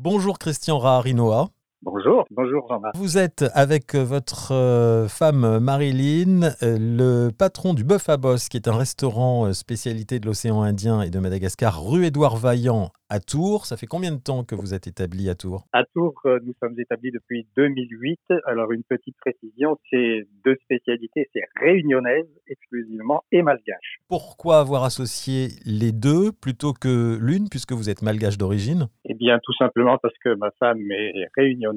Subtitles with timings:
[0.00, 1.50] Bonjour Christian Raharinoa.
[1.82, 2.96] Bonjour, bonjour Jean-Marc.
[2.96, 8.56] Vous êtes avec votre euh, femme Marilyn, euh, le patron du Bœuf à Bosse, qui
[8.56, 13.20] est un restaurant euh, spécialité de l'océan Indien et de Madagascar, rue Édouard Vaillant à
[13.20, 13.66] Tours.
[13.66, 15.66] Ça fait combien de temps que vous êtes établi à Tours?
[15.72, 18.20] À Tours, nous sommes établis depuis 2008.
[18.44, 24.00] Alors une petite précision, c'est deux spécialités, c'est réunionnaise exclusivement et malgache.
[24.08, 28.88] Pourquoi avoir associé les deux plutôt que l'une, puisque vous êtes malgache d'origine?
[29.06, 31.67] Eh bien tout simplement parce que ma femme est réunionnaise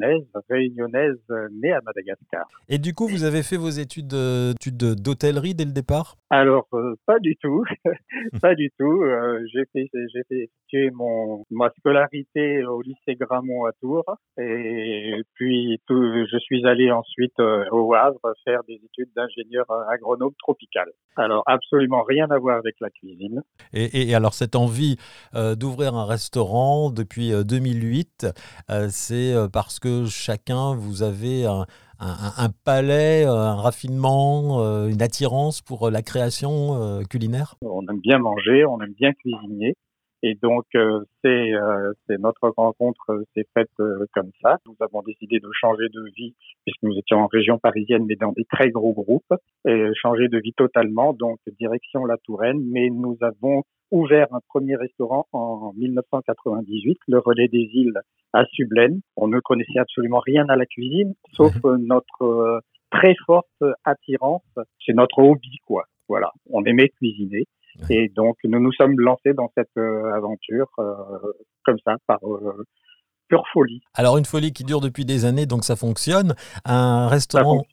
[0.49, 2.47] réunionnaise, euh, née à Madagascar.
[2.69, 6.17] Et du coup, vous avez fait vos études euh, d'hôtellerie dès le départ?
[6.29, 7.63] Alors, euh, pas du tout,
[8.41, 9.03] pas du tout.
[9.53, 14.05] j'ai fait, j'ai mon ma scolarité au lycée Gramont à Tours,
[14.37, 16.01] et puis tout,
[16.31, 20.89] je suis allé ensuite au Havre faire des études d'ingénieur agronome tropical.
[21.17, 23.41] Alors, absolument rien à voir avec la cuisine.
[23.73, 24.95] Et, et alors, cette envie
[25.33, 28.27] d'ouvrir un restaurant depuis 2008,
[28.89, 31.65] c'est parce que chacun, vous avez un,
[32.63, 37.55] palais, un raffinement, euh, une attirance pour la création euh, culinaire?
[37.63, 39.75] On aime bien manger, on aime bien cuisiner.
[40.23, 43.71] Et donc, euh, c'est notre rencontre s'est faite
[44.13, 44.57] comme ça.
[44.65, 48.31] Nous avons décidé de changer de vie, puisque nous étions en région parisienne, mais dans
[48.31, 49.33] des très gros groupes,
[49.67, 52.61] et changer de vie totalement, donc direction la Touraine.
[52.71, 57.99] Mais nous avons ouvert un premier restaurant en 1998, le Relais des Îles
[58.33, 59.01] à Sublaine.
[59.17, 61.71] On ne connaissait absolument rien à la cuisine, sauf mhm.
[61.71, 64.43] euh, notre euh, très forte attirance.
[64.85, 65.85] C'est notre hobby, quoi.
[66.07, 66.31] Voilà.
[66.49, 67.45] On aimait cuisiner.
[67.89, 70.67] Et donc, nous nous sommes lancés dans cette euh, aventure
[71.65, 72.19] comme ça, par
[73.27, 73.81] pure folie.
[73.93, 76.35] Alors, une folie qui dure depuis des années, donc ça fonctionne.
[76.65, 77.63] Un restaurant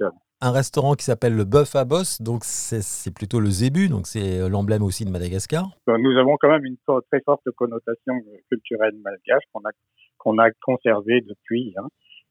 [0.40, 4.40] un restaurant qui s'appelle le Bœuf à Bosse, donc c'est plutôt le zébu, donc c'est
[4.40, 5.68] euh, l'emblème aussi de Madagascar.
[5.88, 6.76] Nous avons quand même une
[7.10, 8.14] très forte connotation
[8.48, 9.70] culturelle malgache qu'on a
[10.18, 11.74] qu'on a conservée depuis.
[11.76, 11.88] Hein.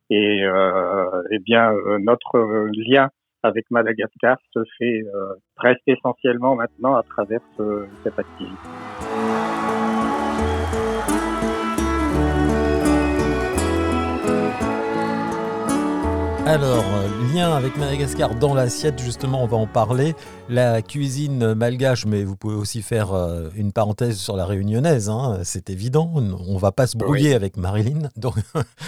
[0.10, 3.10] Et euh, eh bien euh, notre lien
[3.44, 5.04] avec Madagascar se fait
[5.56, 7.42] presque essentiellement maintenant à travers
[8.04, 9.57] cette activité.
[16.58, 16.84] Alors,
[17.36, 20.16] lien avec Madagascar dans l'assiette, justement, on va en parler.
[20.50, 25.38] La cuisine malgache, mais vous pouvez aussi faire euh, une parenthèse sur la réunionnaise, hein,
[25.44, 26.12] c'est évident.
[26.16, 28.10] On ne va pas se brouiller avec Marilyn.
[28.16, 28.38] Donc...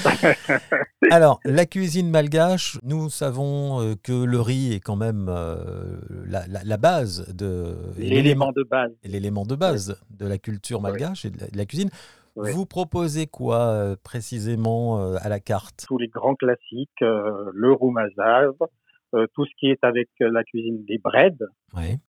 [1.12, 6.78] Alors, la cuisine malgache, nous savons euh, que le riz est quand même euh, la,
[6.78, 7.76] base de.
[8.00, 8.92] L'élément de base.
[9.04, 11.92] L'élément de base de la culture malgache et de la cuisine.
[12.40, 15.86] Vous proposez quoi euh, précisément euh, à la carte?
[15.88, 18.56] Tous les grands classiques, euh, le roumazav,
[19.34, 21.44] tout ce qui est avec la cuisine des breads,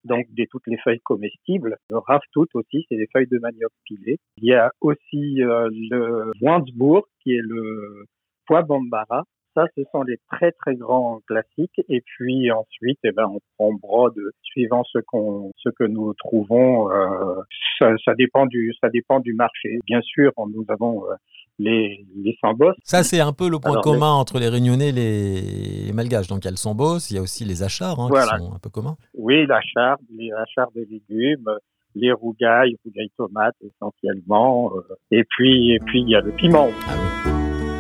[0.04, 1.78] donc des, toutes les feuilles comestibles.
[1.92, 4.20] Le raftout aussi, c'est des feuilles de manioc pilées.
[4.36, 8.04] Il y a aussi le Wansbourg, qui est le
[8.46, 9.24] pois bambara,
[9.60, 11.82] ça, ce sont les très très grands classiques.
[11.90, 16.92] Et puis ensuite, eh ben, on prend brode suivant ce qu'on, ce que nous trouvons.
[16.92, 17.42] Euh,
[17.78, 19.80] ça, ça, dépend du, ça dépend du marché.
[19.86, 21.16] Bien sûr, nous avons euh,
[21.58, 22.74] les, les sambos.
[22.84, 26.28] Ça, c'est un peu le point commun entre les Réunionnais et les, Malgaches.
[26.28, 28.54] Donc, il y a le sambos, il y a aussi les achars hein, qui sont
[28.54, 28.96] un peu communs.
[29.14, 31.50] Oui, l'achar, les achars de légumes,
[31.96, 34.72] les rougailles, rougailles tomates essentiellement.
[34.76, 36.70] Euh, et puis, et puis, il y a le piment.
[36.88, 36.99] Ah.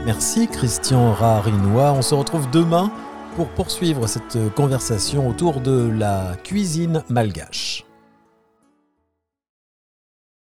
[0.09, 1.91] Merci Christian Rarinois.
[1.91, 2.91] On se retrouve demain
[3.35, 7.88] pour poursuivre cette conversation autour de la cuisine malgache.